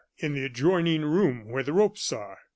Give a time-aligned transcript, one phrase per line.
[0.17, 2.39] "In the adjoining room where the ropes are."